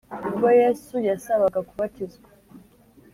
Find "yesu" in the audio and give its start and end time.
0.61-0.95